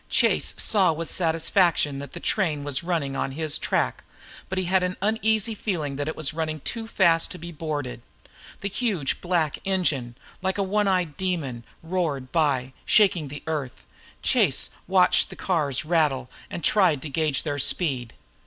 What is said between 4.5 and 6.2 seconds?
he had an uneasy feeling that it